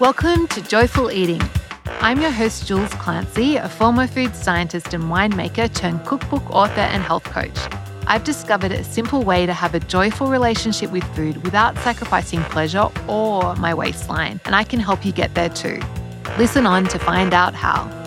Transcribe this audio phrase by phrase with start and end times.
[0.00, 1.40] Welcome to Joyful Eating.
[2.00, 7.00] I'm your host, Jules Clancy, a former food scientist and winemaker turned cookbook author and
[7.00, 7.56] health coach.
[8.08, 12.88] I've discovered a simple way to have a joyful relationship with food without sacrificing pleasure
[13.06, 15.80] or my waistline, and I can help you get there too.
[16.38, 18.03] Listen on to find out how.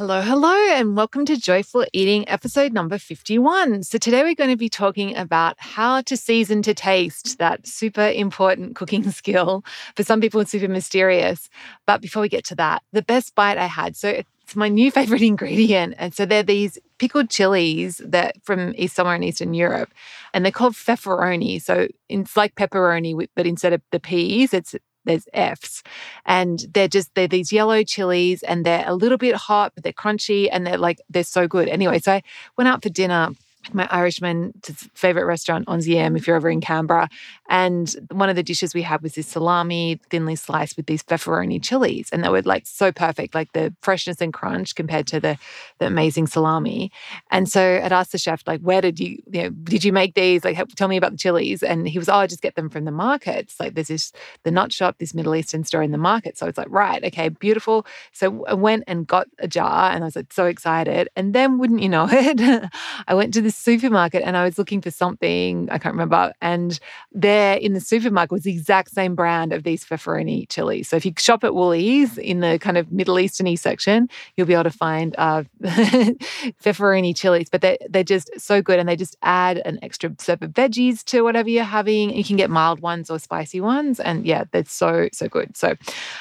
[0.00, 3.82] Hello, hello, and welcome to Joyful Eating episode number 51.
[3.82, 8.08] So, today we're going to be talking about how to season to taste, that super
[8.08, 9.62] important cooking skill.
[9.96, 11.50] For some people, it's super mysterious.
[11.86, 13.94] But before we get to that, the best bite I had.
[13.94, 15.96] So, it's my new favorite ingredient.
[15.98, 19.92] And so, they're these pickled chilies that from East somewhere in Eastern Europe,
[20.32, 21.60] and they're called feferoni.
[21.60, 25.82] So, it's like pepperoni, but instead of the peas, it's there's F's.
[26.26, 29.92] And they're just, they're these yellow chilies and they're a little bit hot, but they're
[29.92, 31.68] crunchy and they're like, they're so good.
[31.68, 32.22] Anyway, so I
[32.56, 33.30] went out for dinner
[33.72, 37.08] my Irishman's favorite restaurant, Onzieme, if you're ever in Canberra.
[37.48, 41.62] And one of the dishes we had was this salami, thinly sliced with these feferoni
[41.62, 42.08] chilies.
[42.10, 45.36] And they were like so perfect, like the freshness and crunch compared to the,
[45.78, 46.90] the amazing salami.
[47.30, 50.14] And so I'd asked the chef, like, where did you, you know, did you make
[50.14, 50.44] these?
[50.44, 51.62] Like, tell me about the chilies.
[51.62, 53.60] And he was, oh, I just get them from the markets.
[53.60, 56.38] Like, there's this, the nut shop, this Middle Eastern store in the market.
[56.38, 57.86] So it's like, right, okay, beautiful.
[58.12, 61.08] So I went and got a jar and I was like so excited.
[61.14, 62.70] And then, wouldn't you know it,
[63.06, 66.32] I went to the supermarket and I was looking for something, I can't remember.
[66.40, 66.78] And
[67.12, 70.88] there in the supermarket was the exact same brand of these feferoni chilies.
[70.88, 74.54] So if you shop at Woolies in the kind of Middle Easterny section, you'll be
[74.54, 77.48] able to find uh, feferoni chilies.
[77.50, 81.02] But they're, they're just so good and they just add an extra serve of veggies
[81.06, 82.16] to whatever you're having.
[82.16, 83.98] You can get mild ones or spicy ones.
[83.98, 85.56] And yeah, they're so, so good.
[85.56, 85.74] So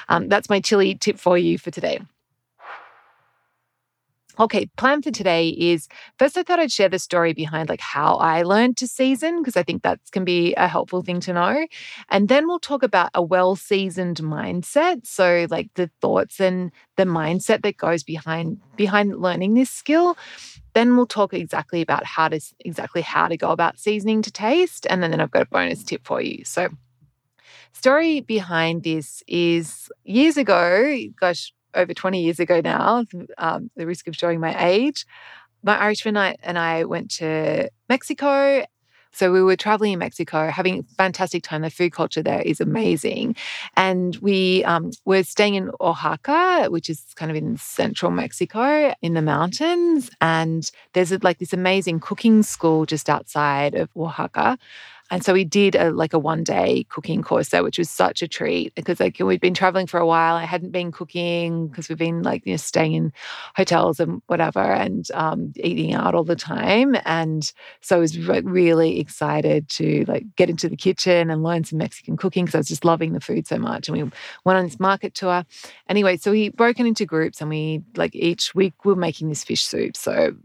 [0.10, 2.00] um, that's my chili tip for you for today.
[4.40, 8.16] Okay, plan for today is first I thought I'd share the story behind like how
[8.16, 11.68] I learned to season because I think that can be a helpful thing to know.
[12.08, 17.64] And then we'll talk about a well-seasoned mindset, so like the thoughts and the mindset
[17.64, 20.18] that goes behind behind learning this skill.
[20.74, 24.88] Then we'll talk exactly about how to exactly how to go about seasoning to taste
[24.90, 26.46] and then, then I've got a bonus tip for you.
[26.46, 26.70] So
[27.74, 33.06] story behind this is years ago, gosh, over 20 years ago now,
[33.38, 35.06] um, the risk of showing my age,
[35.64, 38.64] my Irish friend and I went to Mexico.
[39.12, 41.64] So we were traveling in Mexico, having a fantastic time.
[41.64, 43.36] The food culture there is amazing.
[43.76, 49.16] And we um, were staying in Oaxaca, which is kind of in central Mexico in
[49.16, 50.12] the mountains.
[50.22, 54.58] And there's like this amazing cooking school just outside of Oaxaca.
[55.12, 58.22] And so we did a, like a one day cooking course there, which was such
[58.22, 60.36] a treat because like we'd been traveling for a while.
[60.36, 63.14] I hadn't been cooking because we've been like you know staying in
[63.56, 66.96] hotels and whatever and um, eating out all the time.
[67.06, 71.64] And so I was like really excited to like get into the kitchen and learn
[71.64, 73.88] some Mexican cooking because I was just loving the food so much.
[73.88, 74.04] And we
[74.46, 75.46] went on this market tour.
[75.88, 79.44] Anyway, so we broken into groups and we like each week we were making this
[79.44, 79.98] fish soup.
[79.98, 80.36] So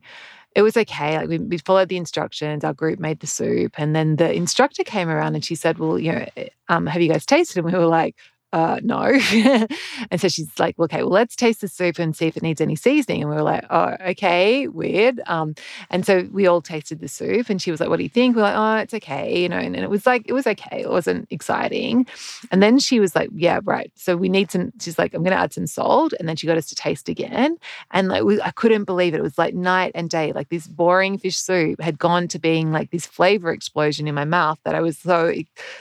[0.54, 1.16] it was okay.
[1.18, 2.64] Like we, we followed the instructions.
[2.64, 5.98] Our group made the soup, and then the instructor came around and she said, "Well,
[5.98, 8.16] you know, eh, um, have you guys tasted?" And we were like,
[8.54, 9.00] uh, no.
[10.12, 12.60] and so she's like, okay, well, let's taste the soup and see if it needs
[12.60, 13.22] any seasoning.
[13.22, 15.20] And we were like, oh, okay, weird.
[15.26, 15.56] Um,
[15.90, 18.36] and so we all tasted the soup and she was like, what do you think?
[18.36, 20.46] We are like, oh, it's okay, you know, and, and, it was like, it was
[20.46, 20.82] okay.
[20.82, 22.06] It wasn't exciting.
[22.52, 23.90] And then she was like, yeah, right.
[23.96, 26.12] So we need some, she's like, I'm going to add some salt.
[26.20, 27.58] And then she got us to taste again.
[27.90, 29.18] And like, we, I couldn't believe it.
[29.18, 30.32] It was like night and day.
[30.32, 34.24] Like this boring fish soup had gone to being like this flavor explosion in my
[34.24, 35.34] mouth that I was so,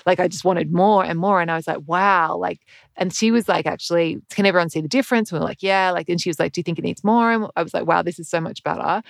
[0.08, 1.40] like, I just wanted more and more.
[1.40, 2.62] And I was like, wow, like,
[2.96, 5.32] and she was like, actually, can everyone see the difference?
[5.32, 5.92] And we are like, yeah.
[5.92, 7.32] Like, and she was like, do you think it needs more?
[7.32, 9.02] And I was like, wow, this is so much better.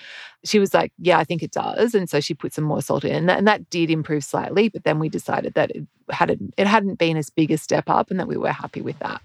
[0.44, 1.94] She was like, yeah, I think it does.
[1.94, 4.68] And so she put some more salt in, and that, and that did improve slightly.
[4.68, 8.10] But then we decided that it hadn't it hadn't been as big a step up,
[8.10, 9.20] and that we were happy with that.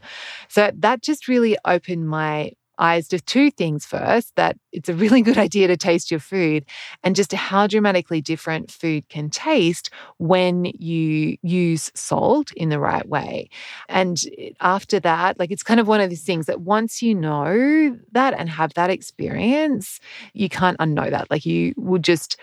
[0.47, 5.21] So that just really opened my eyes to two things first that it's a really
[5.21, 6.65] good idea to taste your food
[7.03, 13.07] and just how dramatically different food can taste when you use salt in the right
[13.07, 13.49] way.
[13.87, 17.13] And eh, after that, like it's kind of one of these things that once you
[17.13, 19.99] know that and have that experience,
[20.33, 21.29] you can't unknow that.
[21.29, 22.37] Like you will just,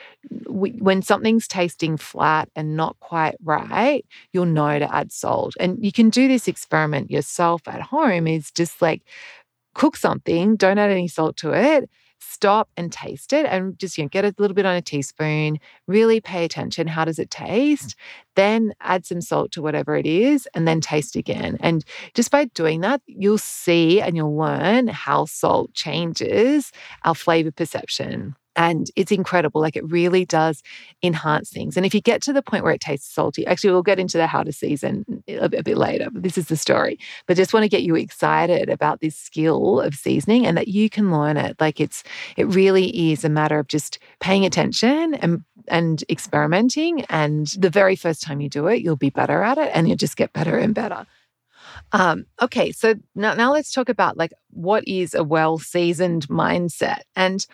[0.49, 5.55] when something's tasting flat and not quite right, you'll know to add salt.
[5.59, 9.03] And you can do this experiment yourself at home, is just like
[9.77, 14.05] cook something, don't add any salt to it, stop and taste it and just you
[14.05, 17.95] know get a little bit on a teaspoon, really pay attention how does it taste?
[18.37, 21.59] Then add some salt to whatever it is and then taste again.
[21.61, 21.85] And
[22.15, 26.73] just by doing that, you'll see and you'll learn how salt changes
[27.05, 28.35] our flavor perception.
[28.57, 29.61] And it's incredible.
[29.61, 30.63] Like it really does
[31.03, 31.77] enhance things.
[31.77, 34.19] And if you get to the point where it tastes salty, actually, we'll get into
[34.19, 36.99] the how to season a, a bit later, but this is the story.
[37.27, 40.89] But just want to get you excited about this skill of seasoning and that you
[40.91, 41.57] can learn it.
[41.61, 42.03] Like it's,
[42.37, 47.05] it really is a matter of just paying attention and and experimenting.
[47.07, 49.97] And the very first time you do it, you'll be better at it and you'll
[49.97, 51.07] just get better and better.
[51.93, 57.01] Um, okay, so now, now let's talk about like what is a well seasoned mindset.
[57.15, 57.45] And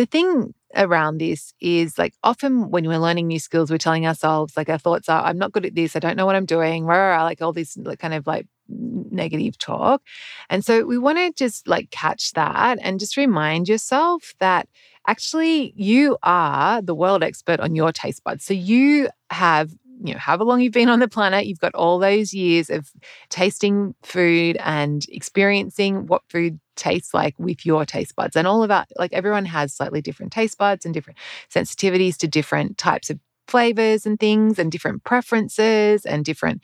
[0.00, 4.56] the thing around this is like often when we're learning new skills, we're telling ourselves,
[4.56, 5.94] like, our thoughts are, I'm not good at this.
[5.94, 6.84] I don't know what I'm doing.
[6.86, 10.02] Rah, rah, like all this like, kind of like negative talk.
[10.48, 14.68] And so we want to just like catch that and just remind yourself that
[15.06, 18.44] actually you are the world expert on your taste buds.
[18.44, 19.70] So you have
[20.02, 22.90] you know, however long you've been on the planet, you've got all those years of
[23.28, 28.36] tasting food and experiencing what food tastes like with your taste buds.
[28.36, 31.18] And all of like everyone has slightly different taste buds and different
[31.54, 36.62] sensitivities to different types of flavors and things and different preferences and different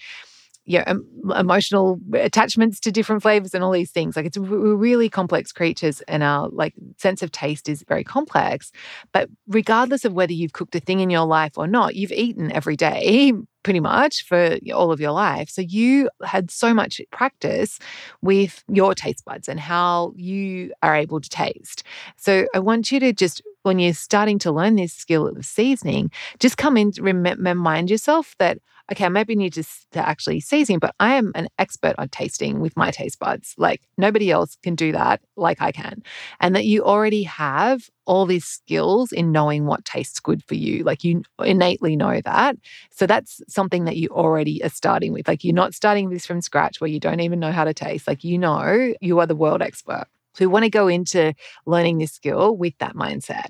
[0.66, 4.16] you know, emotional attachments to different flavors and all these things.
[4.16, 8.72] Like it's we're really complex creatures, and our like sense of taste is very complex.
[9.12, 12.52] But regardless of whether you've cooked a thing in your life or not, you've eaten
[12.52, 13.32] every day
[13.66, 15.50] pretty much for all of your life.
[15.50, 17.80] So you had so much practice
[18.22, 21.82] with your taste buds and how you are able to taste.
[22.16, 26.12] So I want you to just when you're starting to learn this skill of seasoning,
[26.38, 28.58] just come in, remind yourself that
[28.92, 32.60] okay, I maybe need to, to actually season, but I am an expert on tasting
[32.60, 33.52] with my taste buds.
[33.58, 36.04] Like nobody else can do that like I can.
[36.38, 40.84] And that you already have all these skills in knowing what tastes good for you.
[40.84, 42.56] Like you innately know that.
[42.90, 45.28] So that's something that you already are starting with.
[45.28, 48.06] Like you're not starting this from scratch where you don't even know how to taste.
[48.06, 50.06] Like you know you are the world expert.
[50.34, 51.34] So we want to go into
[51.66, 53.48] learning this skill with that mindset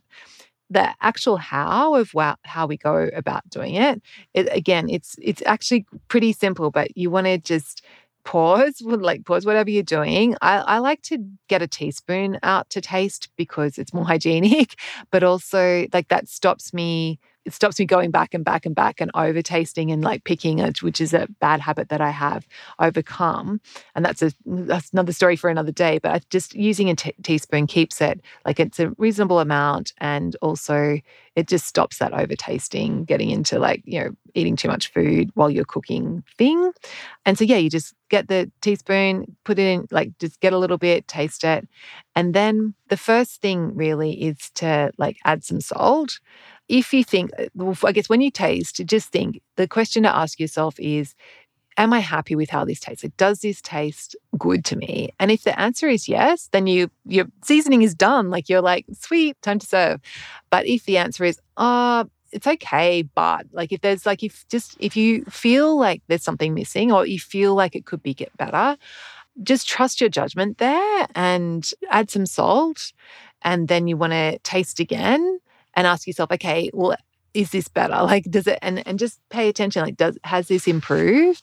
[0.70, 2.10] the actual how of
[2.42, 4.02] how we go about doing it,
[4.34, 7.84] it again it's it's actually pretty simple but you want to just
[8.26, 11.18] pause like pause whatever you're doing I, I like to
[11.48, 14.74] get a teaspoon out to taste because it's more hygienic
[15.12, 19.00] but also like that stops me it stops me going back and back and back
[19.00, 22.46] and over tasting and like picking it, which is a bad habit that I have
[22.80, 23.60] overcome.
[23.94, 25.98] And that's a that's another story for another day.
[25.98, 31.00] But just using a t- teaspoon keeps it like it's a reasonable amount, and also
[31.36, 35.30] it just stops that over tasting, getting into like you know eating too much food
[35.34, 36.72] while you're cooking thing.
[37.24, 40.58] And so yeah, you just get the teaspoon, put it in, like just get a
[40.58, 41.68] little bit, taste it,
[42.14, 46.20] and then the first thing really is to like add some salt
[46.68, 50.40] if you think, uh, I guess when you taste, just think the question to ask
[50.40, 51.14] yourself is,
[51.76, 53.04] am I happy with how this tastes?
[53.04, 55.10] Like, does this taste good to me?
[55.20, 58.30] And if the answer is yes, then you your seasoning is done.
[58.30, 60.00] Like you're like, sweet, time to serve.
[60.50, 64.76] But if the answer is, oh, it's okay, but like if there's like if just
[64.78, 68.36] if you feel like there's something missing or you feel like it could be get
[68.36, 68.76] better,
[69.42, 72.92] just trust your judgment there and add some salt.
[73.42, 75.38] And then you want to taste again
[75.74, 76.96] and ask yourself, okay, well,
[77.34, 77.94] is this better?
[78.02, 81.42] Like, does it, and, and just pay attention, like, does, has this improved?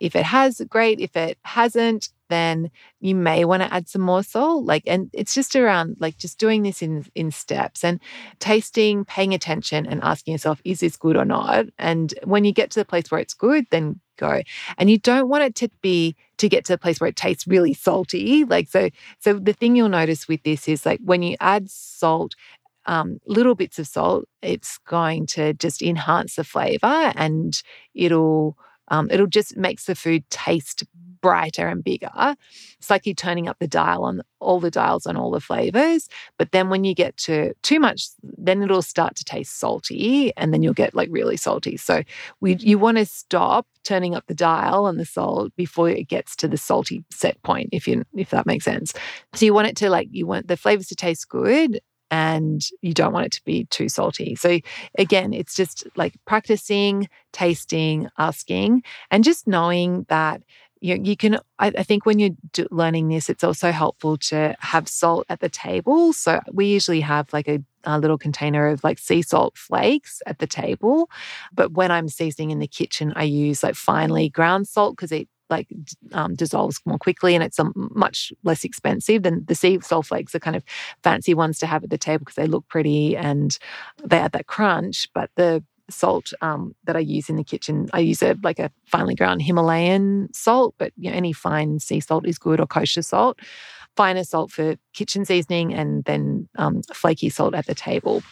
[0.00, 1.00] If it has, great.
[1.00, 4.64] If it hasn't, then you may want to add some more salt.
[4.64, 8.00] Like, and it's just around like just doing this in, in steps and
[8.38, 11.66] tasting, paying attention and asking yourself, is this good or not?
[11.78, 14.42] And when you get to the place where it's good, then go.
[14.78, 17.46] And you don't want it to be to get to the place where it tastes
[17.46, 18.44] really salty.
[18.44, 22.34] Like so so the thing you'll notice with this is like when you add salt,
[22.86, 27.62] um, little bits of salt, it's going to just enhance the flavor and
[27.94, 28.56] it'll
[28.88, 30.84] um, it'll just makes the food taste
[31.24, 32.36] brighter and bigger.
[32.78, 36.06] It's like you're turning up the dial on all the dials on all the flavors.
[36.38, 40.52] But then when you get to too much, then it'll start to taste salty and
[40.52, 41.78] then you'll get like really salty.
[41.78, 42.02] So
[42.42, 46.36] we you want to stop turning up the dial on the salt before it gets
[46.36, 48.92] to the salty set point, if you if that makes sense.
[49.32, 51.80] So you want it to like you want the flavors to taste good
[52.14, 54.36] and you don't want it to be too salty.
[54.36, 54.60] So,
[54.96, 60.44] again, it's just like practicing, tasting, asking, and just knowing that
[60.80, 61.40] you, you can.
[61.58, 62.36] I, I think when you're
[62.70, 66.12] learning this, it's also helpful to have salt at the table.
[66.12, 70.38] So, we usually have like a a little container of like sea salt flakes at
[70.38, 71.10] the table.
[71.52, 75.28] But when I'm seasoning in the kitchen, I use like finely ground salt because it
[75.56, 75.68] like
[76.12, 80.34] um, dissolves more quickly and it's um, much less expensive than the sea salt flakes
[80.34, 80.64] are kind of
[81.02, 83.58] fancy ones to have at the table because they look pretty and
[84.04, 87.88] they add that crunch but the salt um, that I use in the kitchen.
[87.92, 92.00] I use a like a finely ground Himalayan salt, but you know, any fine sea
[92.00, 93.38] salt is good or kosher salt.
[93.96, 98.22] finer salt for kitchen seasoning and then um, flaky salt at the table.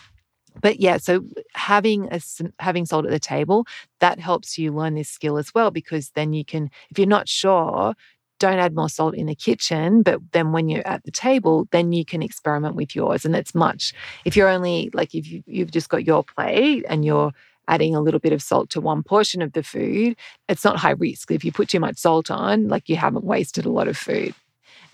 [0.60, 2.20] But yeah, so having a
[2.58, 3.66] having salt at the table
[4.00, 7.28] that helps you learn this skill as well because then you can, if you're not
[7.28, 7.94] sure,
[8.42, 11.92] don't add more salt in the kitchen, but then when you're at the table, then
[11.92, 13.24] you can experiment with yours.
[13.24, 13.94] And it's much,
[14.24, 17.32] if you're only like, if you, you've just got your plate and you're
[17.68, 20.16] adding a little bit of salt to one portion of the food,
[20.48, 21.30] it's not high risk.
[21.30, 24.34] If you put too much salt on, like you haven't wasted a lot of food.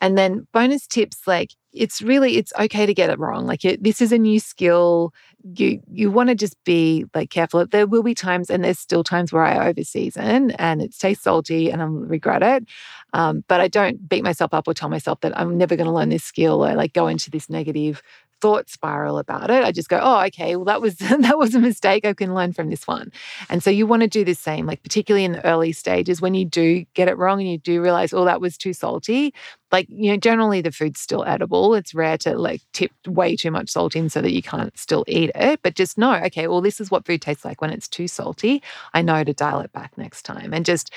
[0.00, 3.46] And then bonus tips like it's really it's okay to get it wrong.
[3.46, 5.14] Like it, this is a new skill.
[5.54, 7.64] You you want to just be like careful.
[7.66, 11.70] There will be times, and there's still times where I overseason and it tastes salty,
[11.70, 12.68] and I regret it.
[13.12, 15.92] Um, but I don't beat myself up or tell myself that I'm never going to
[15.92, 18.02] learn this skill or like go into this negative
[18.40, 19.64] thought spiral about it.
[19.64, 22.04] I just go, oh, okay, well that was that was a mistake.
[22.04, 23.12] I can learn from this one.
[23.48, 26.34] And so you want to do the same, like particularly in the early stages when
[26.34, 29.34] you do get it wrong and you do realize, oh, that was too salty.
[29.70, 31.74] Like, you know, generally the food's still edible.
[31.74, 35.04] It's rare to like tip way too much salt in so that you can't still
[35.06, 35.60] eat it.
[35.62, 38.62] But just know, okay, well, this is what food tastes like when it's too salty.
[38.94, 40.54] I know to dial it back next time.
[40.54, 40.90] And just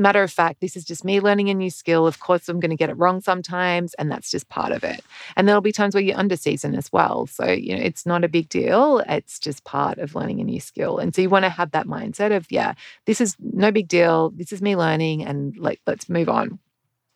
[0.00, 2.06] matter of fact, this is just me learning a new skill.
[2.06, 5.04] Of course, I'm going to get it wrong sometimes, and that's just part of it.
[5.36, 7.26] And there'll be times where you're under season as well.
[7.26, 9.02] So, you know, it's not a big deal.
[9.08, 10.98] It's just part of learning a new skill.
[10.98, 12.74] And so you want to have that mindset of, yeah,
[13.06, 14.30] this is no big deal.
[14.30, 16.58] This is me learning, and like, let's move on.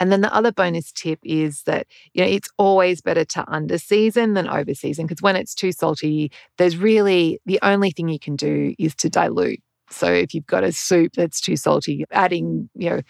[0.00, 3.78] And then the other bonus tip is that, you know, it's always better to under
[3.78, 8.18] season than over season because when it's too salty, there's really the only thing you
[8.18, 12.68] can do is to dilute so if you've got a soup that's too salty, adding,
[12.74, 13.00] you know,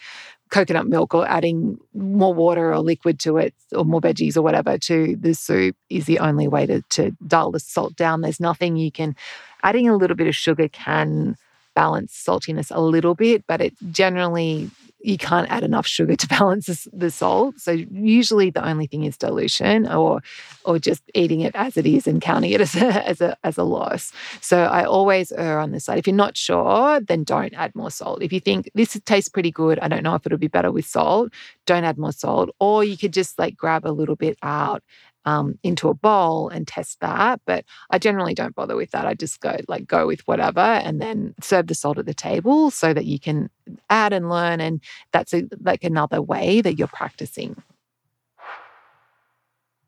[0.49, 4.77] coconut milk or adding more water or liquid to it or more veggies or whatever
[4.77, 8.21] to the soup is the only way to, to dial the salt down.
[8.21, 9.15] There's nothing you can,
[9.63, 11.35] adding a little bit of sugar can
[11.73, 14.69] balance saltiness a little bit, but it generally
[15.05, 17.59] you can't add enough sugar to balance the salt.
[17.59, 20.21] So usually the only thing is dilution or
[20.65, 23.57] or just eating it as it is and counting it as a, as a as
[23.57, 24.11] a loss.
[24.41, 25.99] So I always err on this side.
[25.99, 28.23] If you're not sure, then don't add more salt.
[28.23, 30.85] If you think this tastes pretty good, I don't know if it'll be better with
[30.85, 31.31] salt,
[31.65, 32.49] don't add more salt.
[32.59, 34.83] Or you could just like grab a little bit out
[35.25, 37.41] um, into a bowl and test that.
[37.45, 39.05] But I generally don't bother with that.
[39.05, 42.71] I just go like go with whatever and then serve the salt at the table
[42.71, 43.49] so that you can
[43.89, 44.61] add and learn.
[44.61, 47.61] And that's a, like another way that you're practicing.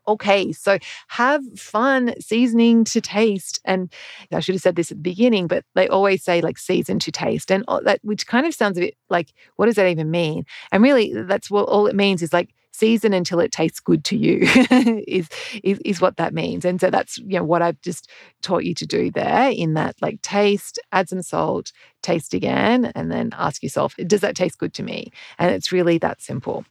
[0.08, 0.78] Okay, so
[1.10, 3.60] have fun seasoning to taste.
[3.66, 3.92] And
[4.32, 7.12] I should have said this at the beginning, but they always say like season to
[7.12, 7.52] taste.
[7.52, 10.46] And that, which kind of sounds a bit like, what does that even mean?
[10.72, 14.18] And really, that's what all it means is like season until it tastes good to
[14.18, 14.40] you
[15.08, 15.30] is,
[15.64, 16.66] is is what that means.
[16.66, 18.10] And so that's you know what i've just
[18.42, 23.12] taught you to do there in that like taste add some salt taste again and
[23.12, 25.12] then ask yourself does that taste good to me?
[25.40, 26.66] And it's really that simple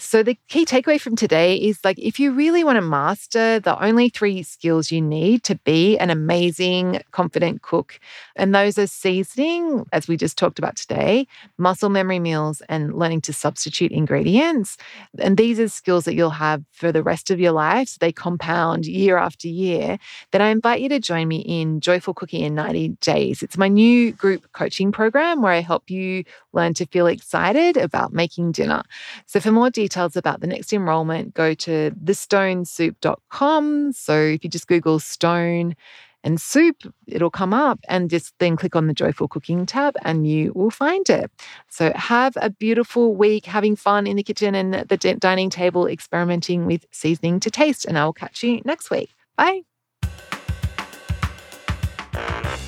[0.00, 3.82] so, the key takeaway from today is like if you really want to master the
[3.82, 7.98] only three skills you need to be an amazing, confident cook,
[8.36, 11.26] and those are seasoning, as we just talked about today,
[11.58, 14.76] muscle memory meals, and learning to substitute ingredients.
[15.18, 17.88] And these are skills that you'll have for the rest of your life.
[17.88, 19.98] So they compound year after year.
[20.30, 23.42] Then I invite you to join me in Joyful Cooking in 90 Days.
[23.42, 26.22] It's my new group coaching program where I help you
[26.58, 28.82] learn to feel excited about making dinner.
[29.26, 33.92] So, for more details, about the next enrollment, go to thestonesoup.com.
[33.92, 35.74] So if you just Google stone
[36.24, 40.26] and soup, it'll come up and just then click on the Joyful Cooking tab and
[40.26, 41.30] you will find it.
[41.70, 46.66] So have a beautiful week having fun in the kitchen and the dining table, experimenting
[46.66, 47.84] with seasoning to taste.
[47.86, 49.14] And I will catch you next week.
[49.36, 49.62] Bye.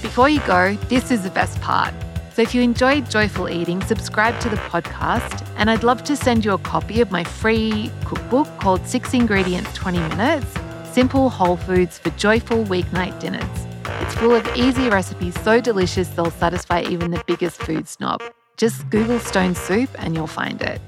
[0.03, 1.95] Before you go, this is the best part.
[2.41, 6.43] So if you enjoyed Joyful Eating, subscribe to the podcast, and I'd love to send
[6.43, 10.47] you a copy of my free cookbook called Six Ingredients 20 Minutes
[10.91, 13.67] Simple Whole Foods for Joyful Weeknight Dinners.
[14.01, 18.23] It's full of easy recipes so delicious they'll satisfy even the biggest food snob.
[18.57, 20.81] Just Google Stone Soup and you'll find it.